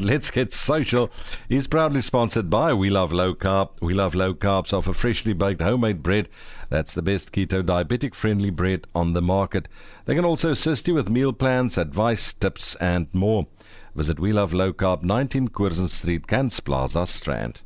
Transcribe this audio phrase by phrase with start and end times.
[0.00, 1.10] Let's get social.
[1.48, 3.70] Is proudly sponsored by We Love Low Carb.
[3.80, 6.28] We Love Low Carbs offer freshly baked homemade bread.
[6.68, 9.66] That's the best keto diabetic friendly bread on the market.
[10.04, 13.48] They can also assist you with meal plans, advice, tips, and more.
[13.96, 17.62] Visit We Love Low Carb, 19 Curzon Street, Kents Plaza, Strand.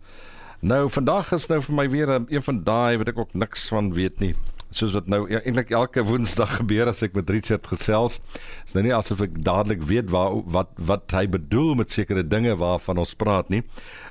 [0.63, 3.69] Nou, vandag is nou vir my weer 'n een van daai wat ek ook niks
[3.69, 4.35] van weet nie.
[4.79, 8.21] Soos wat nou ja, eintlik elke woensdag gebeur as ek met Richard gesels.
[8.67, 12.55] Is nou nie asof ek dadelik weet waar wat wat hy bedoel met sekere dinge
[12.61, 13.63] waarvan ons praat nie.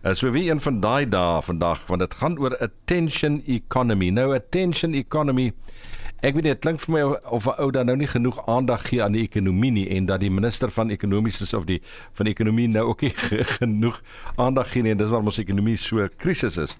[0.04, 4.12] Uh, so wie een van daai dae vandag want dit gaan oor attention economy.
[4.14, 5.52] Nou attention economy
[6.22, 7.00] Ek weet dit klink vir my
[7.34, 10.70] of ou nou nie genoeg aandag gee aan die ekonomie nie en dat die minister
[10.70, 11.80] van ekonomiese of die
[12.20, 13.14] van ekonomie nou ook nie
[13.58, 13.98] genoeg
[14.38, 16.76] aandag gee nie en dis waarom ons ekonomie so krisis is.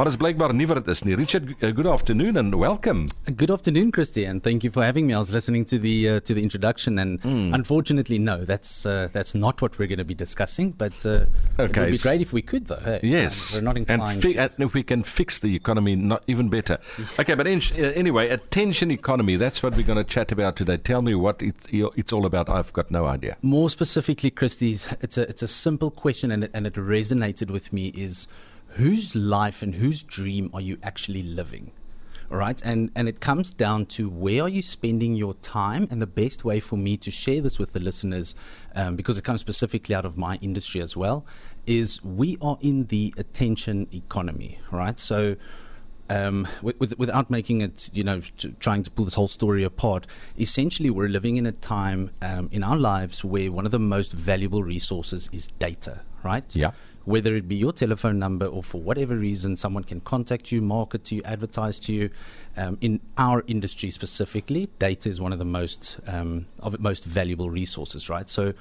[0.00, 1.12] Maar is blykbaar nie wat dit is nie.
[1.20, 3.04] Richard, uh, good afternoon and welcome.
[3.36, 5.12] Good afternoon, Christy, and thank you for having me.
[5.12, 7.52] I was listening to the uh, to the introduction and mm.
[7.52, 11.28] unfortunately no, that's uh, that's not what we're going to be discussing, but uh,
[11.60, 11.68] okay.
[11.68, 12.80] it would be great if we could though.
[12.80, 13.52] Hey, yes.
[13.52, 14.40] Um, we're not inclined and, to...
[14.40, 16.80] and if we can fix the economy not even better.
[17.20, 19.36] Okay, but in, uh, anyway, attention economy.
[19.36, 20.76] That's what we're going to chat about today.
[20.76, 22.48] Tell me what it's, it's all about.
[22.48, 23.36] I've got no idea.
[23.42, 27.72] More specifically, Christy, it's a, it's a simple question and it, and it resonated with
[27.72, 28.26] me is
[28.68, 31.72] whose life and whose dream are you actually living?
[32.28, 36.02] All right, and and it comes down to where are you spending your time, and
[36.02, 38.34] the best way for me to share this with the listeners,
[38.74, 41.24] um, because it comes specifically out of my industry as well,
[41.68, 44.98] is we are in the attention economy, right?
[44.98, 45.36] So
[46.08, 49.64] um, with, with, without making it, you know, to, trying to pull this whole story
[49.64, 50.06] apart,
[50.38, 54.12] essentially we're living in a time um, in our lives where one of the most
[54.12, 56.44] valuable resources is data, right?
[56.54, 56.72] Yeah.
[57.04, 61.04] Whether it be your telephone number or for whatever reason, someone can contact you, market
[61.04, 62.10] to you, advertise to you.
[62.56, 67.48] Um, in our industry specifically, data is one of the most um, of most valuable
[67.48, 68.28] resources, right?
[68.28, 68.54] So,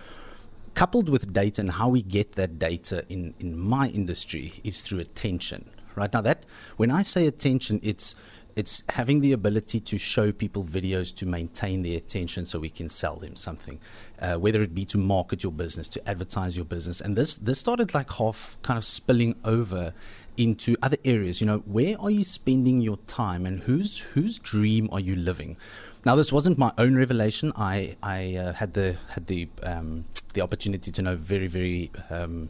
[0.75, 4.99] coupled with data and how we get that data in in my industry is through
[4.99, 6.11] attention right?
[6.11, 6.45] Now that
[6.77, 8.15] when I say attention, it's
[8.55, 12.87] it's having the ability to show people videos to maintain their attention so we can
[12.87, 13.79] sell them something,
[14.21, 17.01] uh, whether it be to market your business, to advertise your business.
[17.01, 19.93] And this this started like half kind of spilling over
[20.37, 21.41] into other areas.
[21.41, 25.57] You know, where are you spending your time, and whose whose dream are you living?
[26.05, 27.51] Now, this wasn't my own revelation.
[27.55, 32.49] I I uh, had the had the um, the opportunity to know very very um,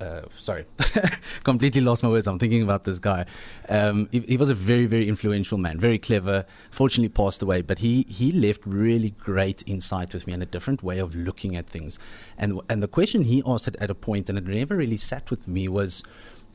[0.00, 0.64] uh, sorry,
[1.44, 2.26] completely lost my words.
[2.26, 3.26] I'm thinking about this guy.
[3.68, 6.44] Um, he, he, was a very, very influential man, very clever.
[6.70, 10.82] Fortunately, passed away, but he he left really great insight with me and a different
[10.82, 11.98] way of looking at things.
[12.38, 15.30] And and the question he asked at, at a point, and it never really sat
[15.30, 16.02] with me, was,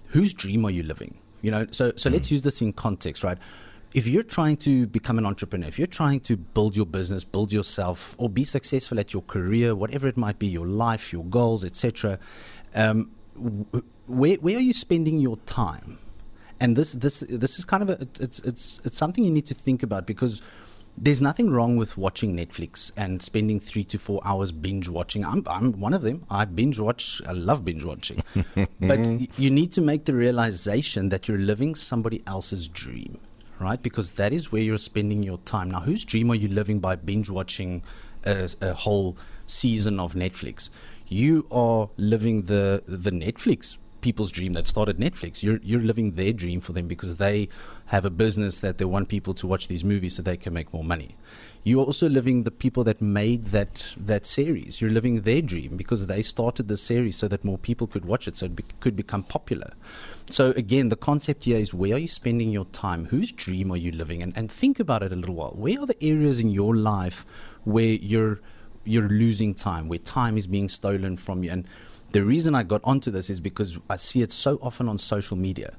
[0.09, 1.67] "Whose dream are you living?" You know.
[1.71, 2.13] So so mm.
[2.13, 3.37] let's use this in context, right?
[3.95, 7.53] If you're trying to become an entrepreneur, if you're trying to build your business, build
[7.53, 11.63] yourself, or be successful at your career, whatever it might be, your life, your goals,
[11.63, 12.19] etc.,
[12.75, 13.09] um,
[14.07, 15.97] where where are you spending your time?
[16.59, 19.53] And this this this is kind of a, it's it's it's something you need to
[19.53, 20.41] think about because
[20.97, 25.25] there's nothing wrong with watching Netflix and spending three to four hours binge watching.
[25.25, 26.25] I'm, I'm one of them.
[26.29, 27.21] I binge watch.
[27.25, 28.23] I love binge watching.
[28.79, 28.99] but
[29.37, 33.19] you need to make the realization that you're living somebody else's dream,
[33.59, 33.81] right?
[33.81, 35.71] Because that is where you're spending your time.
[35.71, 37.83] Now, whose dream are you living by binge watching
[38.25, 39.17] a, a whole
[39.47, 40.69] season of Netflix?
[41.07, 45.41] you are living the the Netflix people's dream that started Netflix.
[45.41, 47.49] You're you're living their dream for them because they
[47.87, 50.71] have a business that they want people to watch these movies so they can make
[50.77, 51.11] more money.
[51.63, 53.73] You're also living the people that made that
[54.11, 54.79] that series.
[54.79, 58.27] You're living their dream because they started the series so that more people could watch
[58.27, 59.71] it, so it be, could become popular.
[60.29, 63.05] So again, the concept here is where are you spending your time?
[63.05, 64.21] Whose dream are you living?
[64.21, 65.55] And and think about it a little while.
[65.65, 67.25] Where are the areas in your life
[67.63, 68.35] where you're
[68.85, 71.51] you're losing time, where time is being stolen from you.
[71.51, 71.67] And
[72.15, 75.35] the reason I got onto this is because I see it so often on social
[75.35, 75.75] media.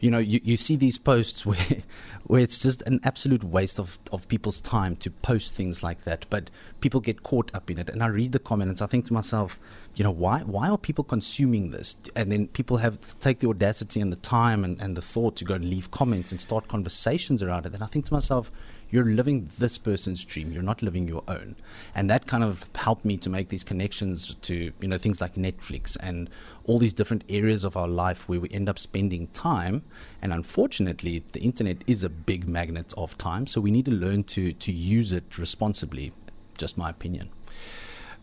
[0.00, 1.82] You know, you, you see these posts where
[2.24, 6.24] where it's just an absolute waste of, of people's time to post things like that.
[6.30, 6.48] But
[6.80, 7.90] people get caught up in it.
[7.90, 9.60] And I read the comments, I think to myself,
[9.94, 11.96] you know, why why are people consuming this?
[12.16, 15.36] And then people have to take the audacity and the time and, and the thought
[15.36, 17.74] to go and leave comments and start conversations around it.
[17.74, 18.50] And I think to myself,
[18.90, 20.50] you're living this person's dream.
[20.50, 21.56] You're not living your own.
[21.94, 25.34] And that kind of helped me to make these connections to you know things like
[25.34, 26.30] netflix and
[26.64, 29.82] all these different areas of our life where we end up spending time.
[30.22, 33.46] And unfortunately the internet is a big magnet of time.
[33.46, 36.12] So we need to learn to to use it responsibly
[36.56, 37.30] just my opinion.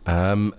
[0.06, 0.54] Um,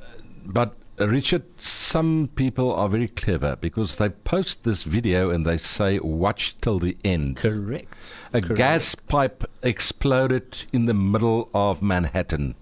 [0.45, 5.99] but Richard, some people are very clever because they post this video and they say,
[5.99, 7.37] watch till the end.
[7.37, 8.13] Correct.
[8.33, 8.57] A Correct.
[8.57, 12.55] gas pipe exploded in the middle of Manhattan.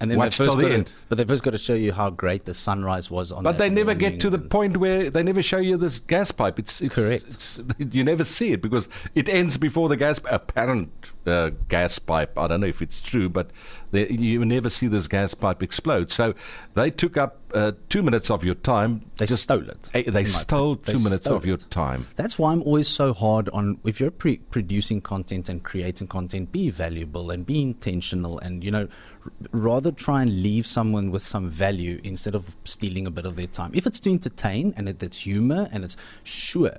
[0.00, 0.92] And then watch till the got to, end.
[1.08, 3.44] but they first got to show you how great the sunrise was on.
[3.44, 6.58] But they never get to the point where they never show you this gas pipe.
[6.58, 7.24] It's, it's Correct.
[7.24, 7.60] it's-
[7.92, 10.90] you never see it because it ends before the gas apparent
[11.24, 12.36] uh, gas pipe.
[12.36, 13.50] I don't know if it's true, but
[13.92, 16.10] they, you never see this gas pipe explode.
[16.10, 16.34] So
[16.74, 19.02] they took up uh, two minutes of your time.
[19.16, 22.06] They just- stole it, Eh, They stole two They minutes stole of your time.
[22.16, 26.52] That's why I'm always so hard on if you're pre- producing content and creating content,
[26.52, 28.88] be valuable and be intentional, and you know,
[29.24, 33.36] r- rather try and leave someone with some value instead of stealing a bit of
[33.36, 33.70] their time.
[33.74, 36.76] If it's to entertain and it, it's humor and it's sure,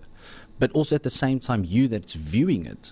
[0.60, 2.92] but also at the same time, you that's viewing it,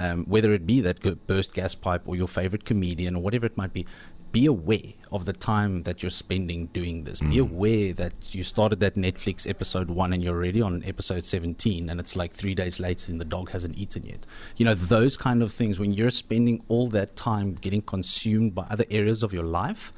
[0.00, 3.56] um, whether it be that burst gas pipe or your favorite comedian or whatever it
[3.56, 3.84] might be,
[4.32, 7.20] be aware of the time that you're spending doing this.
[7.20, 11.88] Be aware that you started that Netflix episode one and you're already on episode 17
[11.88, 14.26] and it's like three days later and the dog hasn't eaten yet.
[14.56, 18.66] You know, those kind of things, when you're spending all that time getting consumed by
[18.70, 19.92] other areas of your life,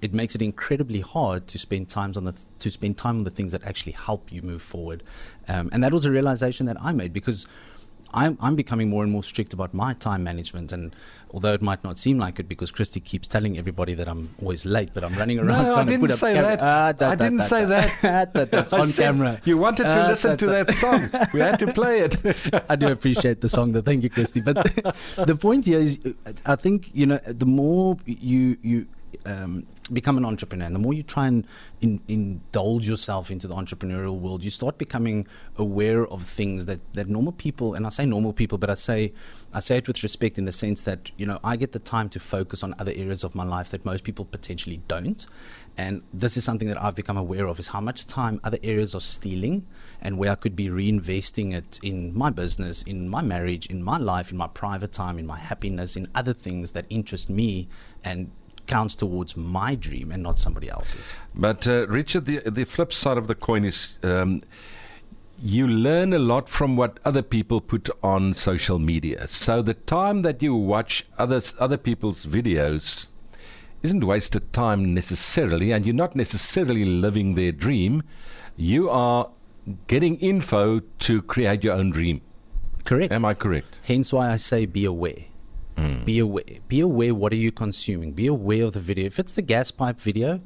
[0.00, 3.24] it makes it incredibly hard to spend times on the th- to spend time on
[3.24, 5.02] the things that actually help you move forward.
[5.48, 7.46] Um, and that was a realization that I made because
[8.14, 10.72] I'm, I'm becoming more and more strict about my time management.
[10.72, 10.94] And
[11.32, 14.64] although it might not seem like it, because Christy keeps telling everybody that I'm always
[14.66, 16.62] late, but I'm running around No, trying to didn't put up say cam- that.
[16.62, 18.02] Ah, I didn't say that.
[18.34, 19.40] that- That's on camera.
[19.44, 21.10] You wanted to Ah, listen to that song.
[21.32, 22.64] We had to play it.
[22.70, 23.82] I do appreciate the song, though.
[23.82, 24.40] Thank you, Christy.
[24.40, 24.56] But
[25.26, 28.86] the point here is, uh, I think you know, the more you you
[29.26, 31.46] um, become an entrepreneur, and the more you try and
[31.80, 35.26] in, indulge yourself into the entrepreneurial world, you start becoming
[35.56, 39.12] aware of things that that normal people, and I say normal people, but I say
[39.52, 42.08] I say it with respect in the sense that you know I get the time
[42.10, 45.26] to focus on other areas of my life that most people potentially don't.
[45.76, 48.94] And this is something that I've become aware of is how much time other areas
[48.94, 49.66] are stealing
[50.02, 53.96] and where I could be reinvesting it in my business, in my marriage, in my
[53.96, 57.68] life, in my private time, in my happiness, in other things that interest me
[58.04, 58.30] and
[58.66, 61.04] counts towards my dream and not somebody else's.
[61.34, 64.42] But uh, Richard, the the flip side of the coin is um,
[65.42, 69.26] you learn a lot from what other people put on social media.
[69.26, 73.06] So the time that you watch others other people's videos
[73.82, 78.04] isn't wasted time necessarily, and you're not necessarily living their dream.
[78.56, 79.30] You are
[79.86, 82.20] getting info to create your own dream.
[82.84, 83.12] Correct.
[83.12, 83.78] Am I correct?
[83.82, 85.24] Hence why I say be aware.
[86.02, 86.06] Mm.
[86.06, 86.44] Be aware.
[86.68, 88.12] Be aware what are you consuming.
[88.12, 89.06] Be aware of the video.
[89.06, 90.40] If it's the gas pipe video,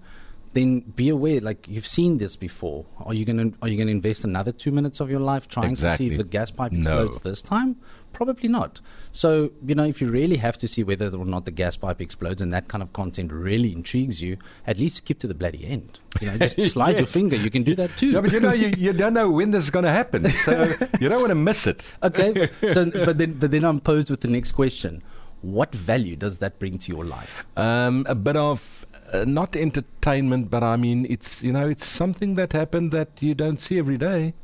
[0.53, 1.41] then be aware.
[1.41, 2.87] Like you've seen this before.
[3.05, 5.95] Are you gonna Are you gonna invest another two minutes of your life trying to
[5.97, 6.79] see if the gas pipe No.
[6.79, 7.77] explodes this time?
[8.13, 8.81] Probably not.
[9.13, 12.01] So you know, if you really have to see whether or not the gas pipe
[12.01, 15.67] explodes, and that kind of content really intrigues you, at least skip to the bloody
[15.67, 15.99] end.
[16.23, 17.37] You know, just slide your finger.
[17.37, 18.13] You can do that too.
[18.13, 20.73] Yeah, but you know, you, you don't know when this is going to happen, so
[21.01, 21.93] you don't want to miss it.
[22.03, 22.49] Okay.
[22.73, 25.03] So, but then, but then I'm posed with the next question:
[25.47, 27.47] What value does that bring to your life?
[27.57, 32.35] Um, a bit of uh, not entertainment, but I mean, it's you know, it's something
[32.35, 34.35] that happened that you don't see every day.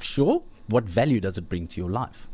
[0.00, 0.42] Sure.
[0.66, 2.26] What value does it bring to your life?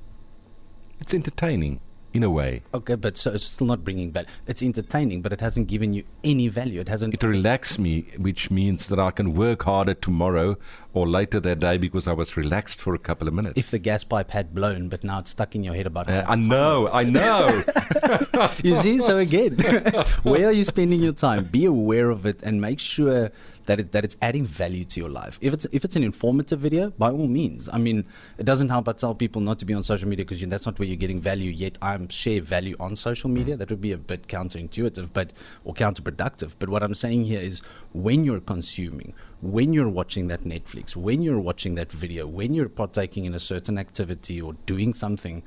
[1.00, 1.80] It's entertaining
[2.14, 2.62] in a way.
[2.72, 4.28] Okay, but so it's still not bringing value.
[4.46, 6.80] It's entertaining, but it hasn't given you any value.
[6.80, 7.14] It hasn't.
[7.14, 10.58] It relaxes me, which means that I can work harder tomorrow
[10.94, 13.58] or later that day because I was relaxed for a couple of minutes.
[13.58, 16.08] if the gas pipe had blown, but now it's stuck in your head about.
[16.08, 17.64] Uh, I know, I know.
[18.62, 19.56] you see, so again,
[20.22, 21.44] where are you spending your time?
[21.44, 23.30] Be aware of it and make sure
[23.66, 25.38] that it, that it's adding value to your life.
[25.40, 27.68] If it's if it's an informative video, by all means.
[27.72, 28.04] I mean,
[28.38, 30.78] it doesn't help but tell people not to be on social media because that's not
[30.78, 31.50] where you're getting value.
[31.50, 33.56] Yet I'm share value on social media.
[33.56, 35.32] That would be a bit counterintuitive, but
[35.64, 36.52] or counterproductive.
[36.58, 41.20] But what I'm saying here is when you're consuming, when you're watching that Netflix, when
[41.22, 45.42] you're watching that video, when you're partaking in a certain activity or doing something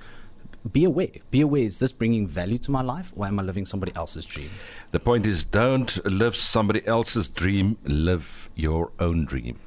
[0.71, 1.09] be aware.
[1.31, 1.61] Be aware.
[1.61, 4.49] Is this bringing value to my life, or am I living somebody else's dream?
[4.91, 9.59] the point is, don't live somebody else's dream, live your own dream.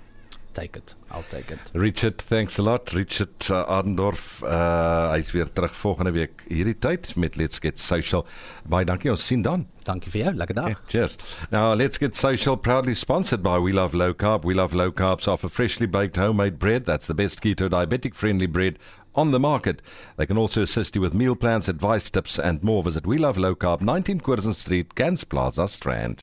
[0.58, 0.94] Take it.
[1.10, 1.70] I'll take it.
[1.72, 2.92] Richard, thanks a lot.
[2.92, 8.26] Richard uh, Adendorff, uh, hy's weer terug volgende week hierdie tyd met Let's Get Social.
[8.66, 9.12] Baie dankie.
[9.12, 9.68] Ons sien dan.
[9.86, 10.34] Dankie vir jou.
[10.40, 10.72] Lekker dag.
[10.72, 11.14] Okay, cheers.
[11.54, 14.44] Now, Let's Get Social, proudly sponsored by We Love Low Carb.
[14.44, 16.86] We Love Low Carbs offer freshly baked homemade bread.
[16.86, 18.78] That's the best keto diabetic friendly bread
[19.14, 19.82] on the market.
[20.16, 22.82] They can also assist you with meal plans, advice, tips, and more.
[22.82, 26.16] Visit We Love Low Carb, 19 Curzon Street, Gans Plaza, Strand.